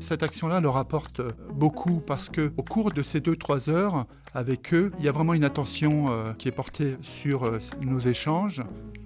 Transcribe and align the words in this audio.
Cette 0.00 0.22
action-là 0.22 0.60
leur 0.60 0.78
apporte 0.78 1.20
beaucoup 1.52 2.00
parce 2.00 2.30
que 2.30 2.52
au 2.56 2.62
cours 2.62 2.90
de 2.90 3.02
ces 3.02 3.20
2-3 3.20 3.68
heures 3.68 4.06
avec 4.32 4.72
eux, 4.72 4.90
il 4.98 5.04
y 5.04 5.08
a 5.08 5.12
vraiment 5.12 5.34
une 5.34 5.44
attention 5.44 6.06
euh, 6.08 6.32
qui 6.32 6.48
est 6.48 6.52
portée 6.52 6.96
sur 7.02 7.44
euh, 7.44 7.58
nos 7.82 8.00
échanges. 8.00 8.62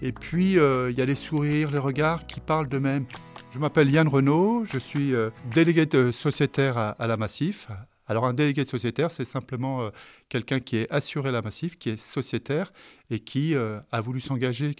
Et 0.00 0.12
puis, 0.12 0.58
euh, 0.58 0.90
il 0.92 0.96
y 0.96 1.02
a 1.02 1.04
les 1.04 1.16
sourires, 1.16 1.72
les 1.72 1.78
regards 1.78 2.26
qui 2.28 2.38
parlent 2.38 2.68
d'eux-mêmes. 2.68 3.04
Je 3.50 3.58
m'appelle 3.58 3.90
Yann 3.90 4.06
Renaud, 4.06 4.64
je 4.64 4.78
suis 4.78 5.14
délégué 5.54 5.86
de 5.86 6.12
sociétaire 6.12 6.76
à, 6.76 7.06
la 7.06 7.16
Massif. 7.16 7.68
Alors 8.06 8.26
un 8.26 8.34
délégué 8.34 8.64
de 8.64 8.68
sociétaire, 8.68 9.10
c'est 9.10 9.24
simplement 9.24 9.90
quelqu'un 10.28 10.60
qui 10.60 10.76
est 10.76 10.92
assuré 10.92 11.30
à 11.30 11.32
la 11.32 11.40
Massif, 11.40 11.78
qui 11.78 11.88
est 11.88 11.96
sociétaire 11.96 12.70
et 13.08 13.18
qui 13.18 13.54
a 13.54 14.00
voulu 14.02 14.20
s'engager. 14.20 14.76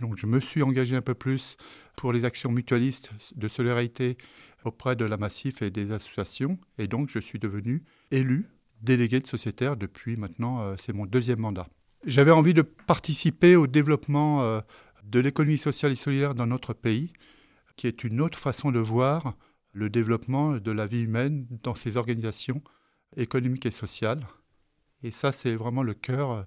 Donc 0.00 0.16
je 0.16 0.26
me 0.26 0.38
suis 0.38 0.62
engagé 0.62 0.94
un 0.94 1.02
peu 1.02 1.14
plus 1.14 1.56
pour 1.96 2.12
les 2.12 2.24
actions 2.24 2.52
mutualistes 2.52 3.10
de 3.34 3.48
solidarité 3.48 4.16
auprès 4.64 4.96
de 4.96 5.04
la 5.04 5.16
Massif 5.16 5.62
et 5.62 5.70
des 5.70 5.92
associations. 5.92 6.58
Et 6.78 6.86
donc, 6.86 7.08
je 7.10 7.18
suis 7.18 7.38
devenu 7.38 7.82
élu 8.10 8.48
délégué 8.82 9.20
de 9.20 9.26
sociétaire 9.26 9.76
depuis 9.76 10.16
maintenant, 10.16 10.60
euh, 10.62 10.74
c'est 10.78 10.92
mon 10.92 11.06
deuxième 11.06 11.40
mandat. 11.40 11.68
J'avais 12.06 12.30
envie 12.30 12.54
de 12.54 12.62
participer 12.62 13.56
au 13.56 13.66
développement 13.66 14.42
euh, 14.42 14.60
de 15.04 15.20
l'économie 15.20 15.58
sociale 15.58 15.92
et 15.92 15.96
solidaire 15.96 16.34
dans 16.34 16.46
notre 16.46 16.72
pays, 16.72 17.12
qui 17.76 17.86
est 17.86 18.04
une 18.04 18.20
autre 18.20 18.38
façon 18.38 18.72
de 18.72 18.78
voir 18.78 19.34
le 19.72 19.90
développement 19.90 20.56
de 20.56 20.70
la 20.70 20.86
vie 20.86 21.02
humaine 21.02 21.46
dans 21.62 21.74
ces 21.74 21.96
organisations 21.96 22.62
économiques 23.16 23.66
et 23.66 23.70
sociales. 23.70 24.26
Et 25.02 25.10
ça, 25.10 25.32
c'est 25.32 25.54
vraiment 25.54 25.82
le 25.82 25.94
cœur 25.94 26.30
euh, 26.30 26.42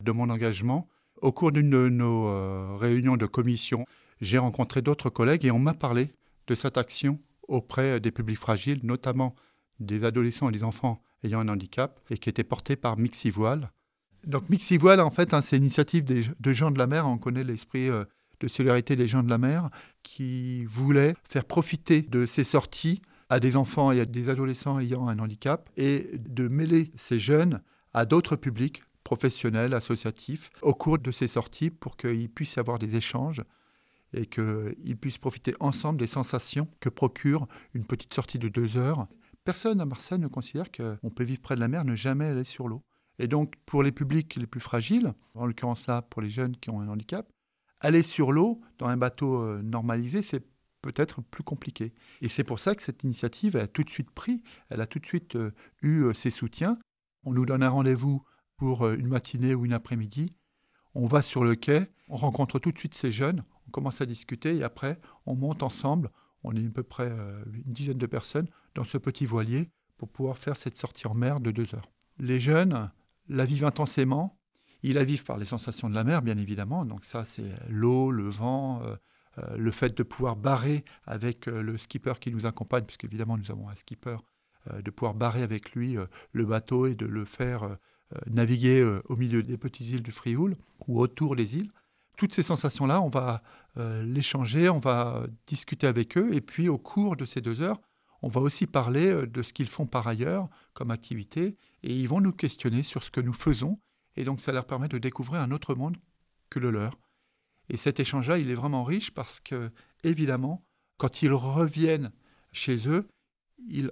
de 0.00 0.12
mon 0.12 0.28
engagement. 0.28 0.88
Au 1.22 1.32
cours 1.32 1.50
d'une 1.50 1.70
de 1.70 1.88
nos 1.88 2.76
réunions 2.76 3.16
de 3.16 3.24
commission, 3.24 3.86
j'ai 4.20 4.36
rencontré 4.36 4.82
d'autres 4.82 5.08
collègues 5.08 5.46
et 5.46 5.50
on 5.50 5.58
m'a 5.58 5.72
parlé 5.72 6.10
de 6.46 6.54
cette 6.54 6.76
action 6.76 7.18
auprès 7.48 8.00
des 8.00 8.10
publics 8.10 8.38
fragiles, 8.38 8.80
notamment 8.82 9.34
des 9.80 10.04
adolescents 10.04 10.48
et 10.48 10.52
des 10.52 10.62
enfants 10.62 11.02
ayant 11.22 11.40
un 11.40 11.48
handicap, 11.48 12.00
et 12.10 12.18
qui 12.18 12.28
était 12.28 12.44
portée 12.44 12.76
par 12.76 12.96
Mixivoile. 12.96 13.70
Donc 14.26 14.48
Mixivoile, 14.48 15.00
en 15.00 15.10
fait, 15.10 15.34
hein, 15.34 15.40
c'est 15.40 15.56
une 15.56 15.62
initiative 15.62 16.04
de 16.04 16.52
gens 16.52 16.70
de 16.70 16.78
la 16.78 16.86
mer, 16.86 17.06
on 17.06 17.18
connaît 17.18 17.44
l'esprit 17.44 17.88
euh, 17.88 18.04
de 18.40 18.48
solidarité 18.48 18.96
des 18.96 19.08
gens 19.08 19.22
de 19.22 19.30
la 19.30 19.38
mer, 19.38 19.70
qui 20.02 20.64
voulait 20.64 21.14
faire 21.28 21.44
profiter 21.44 22.02
de 22.02 22.26
ces 22.26 22.44
sorties 22.44 23.02
à 23.28 23.40
des 23.40 23.56
enfants 23.56 23.92
et 23.92 24.00
à 24.00 24.04
des 24.04 24.28
adolescents 24.28 24.78
ayant 24.78 25.08
un 25.08 25.18
handicap, 25.18 25.70
et 25.76 26.18
de 26.18 26.48
mêler 26.48 26.90
ces 26.96 27.18
jeunes 27.18 27.62
à 27.92 28.04
d'autres 28.04 28.36
publics 28.36 28.82
professionnels, 29.04 29.72
associatifs, 29.72 30.50
au 30.62 30.74
cours 30.74 30.98
de 30.98 31.12
ces 31.12 31.28
sorties 31.28 31.70
pour 31.70 31.96
qu'ils 31.96 32.28
puissent 32.28 32.58
avoir 32.58 32.78
des 32.78 32.96
échanges 32.96 33.42
et 34.12 34.26
qu'ils 34.26 34.96
puissent 35.00 35.18
profiter 35.18 35.54
ensemble 35.60 35.98
des 35.98 36.06
sensations 36.06 36.68
que 36.80 36.88
procure 36.88 37.46
une 37.74 37.84
petite 37.84 38.14
sortie 38.14 38.38
de 38.38 38.48
deux 38.48 38.76
heures. 38.76 39.06
Personne 39.44 39.80
à 39.80 39.86
Marseille 39.86 40.18
ne 40.18 40.28
considère 40.28 40.70
qu'on 40.72 41.10
peut 41.10 41.24
vivre 41.24 41.40
près 41.40 41.54
de 41.54 41.60
la 41.60 41.68
mer, 41.68 41.84
ne 41.84 41.94
jamais 41.94 42.26
aller 42.26 42.44
sur 42.44 42.68
l'eau. 42.68 42.82
Et 43.18 43.28
donc, 43.28 43.54
pour 43.64 43.82
les 43.82 43.92
publics 43.92 44.34
les 44.36 44.46
plus 44.46 44.60
fragiles, 44.60 45.14
en 45.34 45.46
l'occurrence 45.46 45.86
là, 45.86 46.02
pour 46.02 46.20
les 46.20 46.28
jeunes 46.28 46.56
qui 46.56 46.70
ont 46.70 46.80
un 46.80 46.88
handicap, 46.88 47.30
aller 47.80 48.02
sur 48.02 48.32
l'eau 48.32 48.60
dans 48.78 48.86
un 48.86 48.96
bateau 48.96 49.42
euh, 49.42 49.62
normalisé, 49.62 50.22
c'est 50.22 50.44
peut-être 50.82 51.22
plus 51.22 51.42
compliqué. 51.42 51.94
Et 52.20 52.28
c'est 52.28 52.44
pour 52.44 52.58
ça 52.58 52.74
que 52.74 52.82
cette 52.82 53.04
initiative 53.04 53.56
a 53.56 53.66
tout 53.66 53.84
de 53.84 53.90
suite 53.90 54.10
pris, 54.10 54.42
elle 54.68 54.80
a 54.80 54.86
tout 54.86 54.98
de 54.98 55.06
suite 55.06 55.36
euh, 55.36 55.52
eu 55.82 56.02
euh, 56.02 56.14
ses 56.14 56.30
soutiens. 56.30 56.78
On 57.24 57.32
nous 57.32 57.46
donne 57.46 57.62
un 57.62 57.68
rendez-vous 57.68 58.22
pour 58.56 58.88
une 58.88 59.08
matinée 59.08 59.54
ou 59.54 59.66
une 59.66 59.72
après-midi. 59.72 60.34
On 60.94 61.06
va 61.06 61.20
sur 61.20 61.44
le 61.44 61.56
quai, 61.56 61.86
on 62.08 62.16
rencontre 62.16 62.58
tout 62.58 62.72
de 62.72 62.78
suite 62.78 62.94
ces 62.94 63.12
jeunes, 63.12 63.44
commence 63.76 64.00
à 64.00 64.06
discuter 64.06 64.56
et 64.56 64.62
après, 64.62 64.98
on 65.26 65.34
monte 65.34 65.62
ensemble. 65.62 66.10
On 66.44 66.56
est 66.56 66.66
à 66.66 66.70
peu 66.70 66.82
près 66.82 67.10
euh, 67.10 67.44
une 67.52 67.74
dizaine 67.74 67.98
de 67.98 68.06
personnes 68.06 68.48
dans 68.74 68.84
ce 68.84 68.96
petit 68.96 69.26
voilier 69.26 69.68
pour 69.98 70.08
pouvoir 70.08 70.38
faire 70.38 70.56
cette 70.56 70.78
sortie 70.78 71.06
en 71.06 71.12
mer 71.12 71.40
de 71.40 71.50
deux 71.50 71.74
heures. 71.74 71.90
Les 72.18 72.40
jeunes 72.40 72.90
la 73.28 73.44
vivent 73.44 73.66
intensément. 73.66 74.38
Ils 74.82 74.94
la 74.94 75.04
vivent 75.04 75.24
par 75.24 75.36
les 75.36 75.44
sensations 75.44 75.90
de 75.90 75.94
la 75.94 76.04
mer, 76.04 76.22
bien 76.22 76.38
évidemment. 76.38 76.86
Donc 76.86 77.04
ça, 77.04 77.26
c'est 77.26 77.52
l'eau, 77.68 78.10
le 78.10 78.30
vent, 78.30 78.80
euh, 78.82 78.96
euh, 79.40 79.56
le 79.58 79.70
fait 79.70 79.94
de 79.94 80.02
pouvoir 80.02 80.36
barrer 80.36 80.82
avec 81.04 81.44
le 81.44 81.76
skipper 81.76 82.14
qui 82.18 82.30
nous 82.30 82.46
accompagne, 82.46 82.84
puisqu'évidemment, 82.84 83.36
nous 83.36 83.50
avons 83.50 83.68
un 83.68 83.74
skipper, 83.74 84.16
de 84.82 84.90
pouvoir 84.90 85.14
barrer 85.14 85.42
avec 85.42 85.72
lui 85.72 85.96
le 86.32 86.44
bateau 86.44 86.86
et 86.86 86.96
de 86.96 87.06
le 87.06 87.24
faire 87.24 87.76
naviguer 88.26 88.82
au 89.04 89.14
milieu 89.14 89.44
des 89.44 89.56
petites 89.56 89.88
îles 89.90 90.02
du 90.02 90.10
Frioul 90.10 90.56
ou 90.88 90.98
autour 90.98 91.36
des 91.36 91.56
îles 91.56 91.70
toutes 92.16 92.34
ces 92.34 92.42
sensations-là, 92.42 93.00
on 93.00 93.08
va 93.08 93.42
euh, 93.76 94.02
les 94.02 94.22
changer, 94.22 94.68
on 94.68 94.78
va 94.78 95.26
discuter 95.46 95.86
avec 95.86 96.16
eux, 96.16 96.34
et 96.34 96.40
puis 96.40 96.68
au 96.68 96.78
cours 96.78 97.16
de 97.16 97.24
ces 97.24 97.40
deux 97.40 97.62
heures, 97.62 97.80
on 98.22 98.28
va 98.28 98.40
aussi 98.40 98.66
parler 98.66 99.06
euh, 99.06 99.26
de 99.26 99.42
ce 99.42 99.52
qu'ils 99.52 99.68
font 99.68 99.86
par 99.86 100.06
ailleurs 100.06 100.48
comme 100.72 100.90
activité, 100.90 101.56
et 101.82 101.94
ils 101.94 102.08
vont 102.08 102.20
nous 102.20 102.32
questionner 102.32 102.82
sur 102.82 103.04
ce 103.04 103.10
que 103.10 103.20
nous 103.20 103.34
faisons, 103.34 103.78
et 104.16 104.24
donc 104.24 104.40
ça 104.40 104.52
leur 104.52 104.66
permet 104.66 104.88
de 104.88 104.98
découvrir 104.98 105.40
un 105.40 105.50
autre 105.50 105.74
monde 105.74 105.98
que 106.50 106.58
le 106.58 106.70
leur. 106.70 106.98
Et 107.68 107.76
cet 107.76 108.00
échange-là, 108.00 108.38
il 108.38 108.50
est 108.50 108.54
vraiment 108.54 108.84
riche 108.84 109.10
parce 109.12 109.40
que, 109.40 109.70
évidemment, 110.04 110.64
quand 110.98 111.22
ils 111.22 111.32
reviennent 111.32 112.12
chez 112.52 112.88
eux, 112.88 113.08
ils 113.68 113.90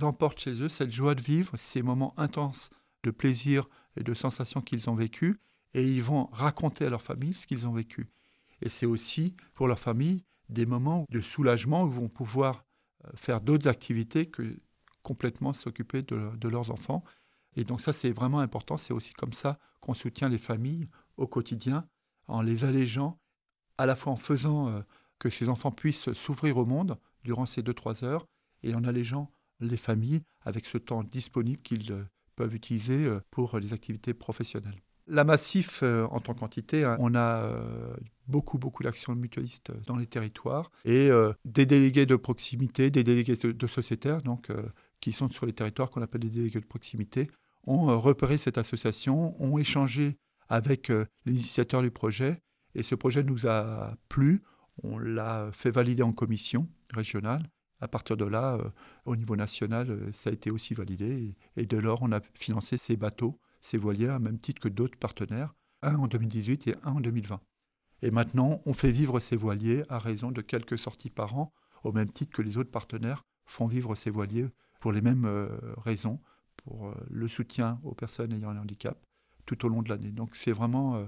emportent 0.00 0.40
chez 0.40 0.62
eux 0.62 0.68
cette 0.68 0.92
joie 0.92 1.14
de 1.14 1.20
vivre, 1.20 1.56
ces 1.56 1.82
moments 1.82 2.14
intenses 2.16 2.70
de 3.02 3.10
plaisir 3.10 3.68
et 3.96 4.04
de 4.04 4.14
sensations 4.14 4.60
qu'ils 4.60 4.88
ont 4.88 4.94
vécus, 4.94 5.36
et 5.74 5.84
ils 5.84 6.02
vont 6.02 6.26
raconter 6.32 6.86
à 6.86 6.90
leur 6.90 7.02
famille 7.02 7.34
ce 7.34 7.46
qu'ils 7.46 7.66
ont 7.66 7.72
vécu. 7.72 8.08
Et 8.62 8.68
c'est 8.68 8.86
aussi 8.86 9.36
pour 9.54 9.68
leur 9.68 9.78
famille 9.78 10.24
des 10.48 10.66
moments 10.66 11.06
de 11.10 11.20
soulagement 11.20 11.84
où 11.84 11.88
ils 11.88 11.94
vont 11.94 12.08
pouvoir 12.08 12.64
euh, 13.04 13.10
faire 13.14 13.40
d'autres 13.40 13.68
activités 13.68 14.26
que 14.26 14.58
complètement 15.02 15.52
s'occuper 15.52 16.02
de, 16.02 16.48
leurs 16.48 16.70
enfants. 16.70 17.04
Et 17.56 17.64
donc 17.64 17.80
ça, 17.80 17.92
c'est 17.92 18.10
vraiment 18.10 18.40
important. 18.40 18.76
C'est 18.76 18.92
aussi 18.92 19.12
comme 19.14 19.32
ça 19.32 19.58
qu'on 19.80 19.94
soutient 19.94 20.28
les 20.28 20.38
familles 20.38 20.88
au 21.16 21.26
quotidien, 21.26 21.88
en 22.26 22.42
les 22.42 22.64
allégeant, 22.64 23.18
à 23.78 23.86
la 23.86 23.96
fois 23.96 24.12
en 24.12 24.16
faisant 24.16 24.68
euh, 24.68 24.80
que 25.18 25.30
ces 25.30 25.48
enfants 25.48 25.70
puissent 25.70 26.12
s'ouvrir 26.12 26.58
au 26.58 26.64
monde 26.64 26.98
durant 27.24 27.46
ces 27.46 27.62
deux, 27.62 27.74
trois 27.74 28.04
heures, 28.04 28.26
et 28.62 28.74
en 28.74 28.84
allégeant 28.84 29.30
les 29.60 29.76
familles 29.76 30.22
avec 30.42 30.66
ce 30.66 30.78
temps 30.78 31.02
disponible 31.02 31.62
qu'ils 31.62 31.92
euh, 31.92 32.04
peuvent 32.36 32.54
utiliser 32.54 33.08
pour 33.30 33.58
les 33.58 33.72
activités 33.72 34.14
professionnelles. 34.14 34.80
La 35.10 35.24
Massif, 35.24 35.80
euh, 35.82 36.06
en 36.10 36.20
tant 36.20 36.34
qu'entité, 36.34 36.84
hein, 36.84 36.98
on 37.00 37.14
a 37.14 37.42
euh, 37.42 37.94
beaucoup, 38.26 38.58
beaucoup 38.58 38.82
d'actions 38.82 39.14
mutualistes 39.14 39.72
dans 39.86 39.96
les 39.96 40.06
territoires 40.06 40.70
et 40.84 41.08
euh, 41.10 41.32
des 41.46 41.64
délégués 41.64 42.04
de 42.04 42.14
proximité, 42.14 42.90
des 42.90 43.04
délégués 43.04 43.36
de, 43.36 43.66
sociétaires, 43.66 44.20
donc, 44.20 44.52
qui 45.00 45.12
sont 45.12 45.28
sur 45.28 45.46
les 45.46 45.54
territoires 45.54 45.88
qu'on 45.90 46.02
appelle 46.02 46.20
des 46.20 46.28
délégués 46.28 46.60
de 46.60 46.66
proximité, 46.66 47.30
ont 47.66 47.98
repéré 47.98 48.36
cette 48.36 48.58
association, 48.58 49.34
ont 49.42 49.58
échangé 49.58 50.18
avec 50.48 50.88
les 50.88 51.32
initiateurs 51.32 51.82
du 51.82 51.90
projet 51.90 52.40
et 52.74 52.82
ce 52.82 52.94
projet 52.94 53.22
nous 53.22 53.46
a 53.46 53.94
plu. 54.08 54.42
On 54.82 54.98
l'a 54.98 55.48
fait 55.52 55.70
valider 55.70 56.02
en 56.02 56.12
commission 56.12 56.68
régionale. 56.92 57.48
À 57.80 57.88
partir 57.88 58.16
de 58.16 58.24
là, 58.24 58.58
au 59.04 59.16
niveau 59.16 59.36
national, 59.36 60.08
ça 60.12 60.30
a 60.30 60.32
été 60.32 60.50
aussi 60.50 60.74
validé 60.74 61.34
et, 61.56 61.66
de 61.66 61.76
lors, 61.76 62.02
on 62.02 62.12
a 62.12 62.20
financé 62.34 62.76
ces 62.76 62.96
bateaux 62.96 63.38
ces 63.60 63.78
voiliers 63.78 64.08
à 64.08 64.18
même 64.18 64.38
titre 64.38 64.60
que 64.60 64.68
d'autres 64.68 64.98
partenaires, 64.98 65.54
un 65.82 65.96
en 65.96 66.06
2018 66.06 66.68
et 66.68 66.76
un 66.82 66.92
en 66.92 67.00
2020. 67.00 67.40
Et 68.02 68.10
maintenant, 68.10 68.60
on 68.66 68.74
fait 68.74 68.92
vivre 68.92 69.18
ces 69.20 69.36
voiliers 69.36 69.82
à 69.88 69.98
raison 69.98 70.30
de 70.30 70.40
quelques 70.40 70.78
sorties 70.78 71.10
par 71.10 71.36
an, 71.36 71.52
au 71.84 71.92
même 71.92 72.10
titre 72.10 72.32
que 72.32 72.42
les 72.42 72.56
autres 72.56 72.70
partenaires 72.70 73.24
font 73.46 73.66
vivre 73.66 73.94
ces 73.94 74.10
voiliers 74.10 74.46
pour 74.80 74.92
les 74.92 75.00
mêmes 75.00 75.24
euh, 75.24 75.48
raisons, 75.78 76.20
pour 76.56 76.88
euh, 76.88 76.94
le 77.10 77.28
soutien 77.28 77.80
aux 77.82 77.94
personnes 77.94 78.32
ayant 78.32 78.50
un 78.50 78.58
handicap 78.58 78.98
tout 79.46 79.64
au 79.64 79.68
long 79.68 79.82
de 79.82 79.88
l'année. 79.88 80.10
Donc 80.10 80.36
c'est 80.36 80.52
vraiment 80.52 80.96
euh, 80.96 81.06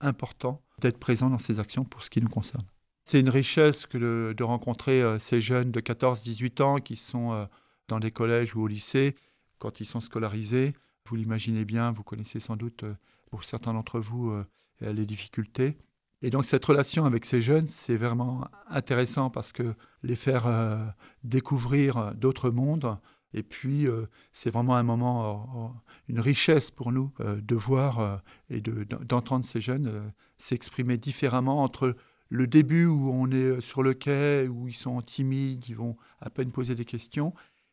important 0.00 0.62
d'être 0.80 0.98
présent 0.98 1.28
dans 1.28 1.38
ces 1.38 1.60
actions 1.60 1.84
pour 1.84 2.04
ce 2.04 2.10
qui 2.10 2.22
nous 2.22 2.28
concerne. 2.28 2.64
C'est 3.04 3.20
une 3.20 3.28
richesse 3.28 3.86
que 3.86 3.98
de, 4.32 4.44
rencontrer 4.44 5.02
ces 5.18 5.40
jeunes 5.40 5.72
de 5.72 5.80
14-18 5.80 6.62
ans 6.62 6.76
qui 6.76 6.96
sont 6.96 7.48
dans 7.88 7.98
des 7.98 8.12
collèges 8.12 8.54
ou 8.54 8.62
au 8.62 8.66
lycée 8.68 9.16
quand 9.58 9.80
ils 9.80 9.84
sont 9.86 10.00
scolarisés, 10.00 10.74
vous 11.10 11.16
l'imaginez 11.16 11.64
bien, 11.64 11.90
vous 11.90 12.04
connaissez 12.04 12.38
sans 12.38 12.56
doute, 12.56 12.84
euh, 12.84 12.94
pour 13.30 13.42
certains 13.42 13.74
d'entre 13.74 13.98
vous, 13.98 14.30
euh, 14.30 14.44
les 14.80 15.04
difficultés. 15.04 15.76
Et 16.22 16.30
donc 16.30 16.44
cette 16.44 16.64
relation 16.64 17.04
avec 17.04 17.24
ces 17.24 17.42
jeunes, 17.42 17.66
c'est 17.66 17.96
vraiment 17.96 18.46
intéressant 18.68 19.28
parce 19.28 19.52
que 19.52 19.74
les 20.02 20.14
faire 20.14 20.46
euh, 20.46 20.78
découvrir 21.24 22.14
d'autres 22.14 22.50
mondes, 22.50 22.96
et 23.32 23.42
puis 23.42 23.86
c'est 24.32 24.50
vraiment 24.50 24.74
un 24.74 24.82
moment, 24.82 25.80
une 26.08 26.18
richesse 26.18 26.72
pour 26.72 26.90
nous 26.90 27.12
de 27.20 27.54
voir 27.54 28.22
et 28.48 28.60
d'entendre 28.60 29.44
ces 29.44 29.60
jeunes 29.60 30.12
s'exprimer 30.36 30.98
différemment 30.98 31.62
entre 31.62 31.94
le 32.28 32.48
début 32.48 32.86
où 32.86 33.12
on 33.12 33.30
est 33.30 33.60
sur 33.60 33.84
le 33.84 33.94
quai, 33.94 34.48
où 34.48 34.66
ils 34.66 34.74
sont 34.74 35.00
timides, 35.00 35.68
ils 35.68 35.76
vont 35.76 35.96
à 36.20 36.28
peine 36.28 36.50
poser 36.50 36.74
des 36.74 36.84
questions, 36.84 37.32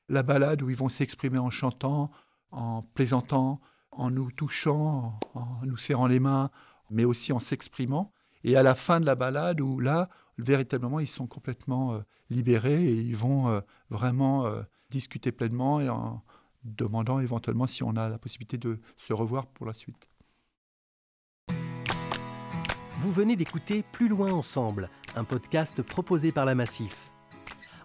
la 0.09 0.21
balade 0.21 0.61
où 0.61 0.69
ils 0.69 0.75
vont 0.75 0.89
s'exprimer 0.89 1.39
en 1.39 1.49
chantant, 1.49 2.11
en 2.51 2.81
plaisantant, 2.81 3.61
en 3.91 4.09
nous 4.09 4.31
touchant, 4.31 5.19
en 5.33 5.59
nous 5.63 5.77
serrant 5.77 6.07
les 6.07 6.19
mains, 6.19 6.49
mais 6.89 7.05
aussi 7.05 7.33
en 7.33 7.39
s'exprimant. 7.39 8.11
Et 8.43 8.55
à 8.55 8.63
la 8.63 8.75
fin 8.75 8.99
de 8.99 9.05
la 9.05 9.15
balade, 9.15 9.61
où 9.61 9.79
là, 9.79 10.09
véritablement, 10.37 10.99
ils 10.99 11.07
sont 11.07 11.27
complètement 11.27 11.93
euh, 11.93 11.99
libérés 12.29 12.85
et 12.85 12.95
ils 13.01 13.15
vont 13.15 13.49
euh, 13.49 13.61
vraiment 13.89 14.45
euh, 14.45 14.61
discuter 14.89 15.31
pleinement 15.31 15.81
et 15.81 15.89
en 15.89 16.23
demandant 16.63 17.19
éventuellement 17.19 17.67
si 17.67 17.83
on 17.83 17.95
a 17.95 18.09
la 18.09 18.17
possibilité 18.17 18.57
de 18.57 18.79
se 18.97 19.13
revoir 19.13 19.47
pour 19.47 19.65
la 19.65 19.73
suite. 19.73 20.09
Vous 22.99 23.11
venez 23.11 23.35
d'écouter 23.35 23.83
Plus 23.91 24.07
loin 24.07 24.31
ensemble, 24.31 24.89
un 25.15 25.23
podcast 25.23 25.81
proposé 25.81 26.31
par 26.31 26.45
la 26.45 26.55
Massif. 26.55 27.11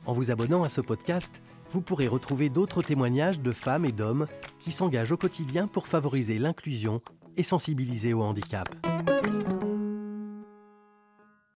En 0.07 0.13
vous 0.13 0.31
abonnant 0.31 0.65
à 0.65 0.69
ce 0.69 0.81
podcast, 0.81 1.43
vous 1.73 1.81
pourrez 1.81 2.07
retrouver 2.07 2.51
d'autres 2.51 2.83
témoignages 2.83 3.41
de 3.41 3.51
femmes 3.51 3.87
et 3.87 3.93
d'hommes 3.93 4.27
qui 4.59 4.73
s'engagent 4.73 5.13
au 5.13 5.17
quotidien 5.17 5.67
pour 5.67 5.87
favoriser 5.87 6.39
l'inclusion 6.39 7.01
et 7.39 7.43
sensibiliser 7.43 8.13
au 8.13 8.23
handicap. 8.23 8.69